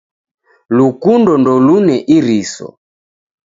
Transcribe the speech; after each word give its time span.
Lukundo 0.77 1.31
ndolune 1.41 1.95
iriso. 2.17 2.67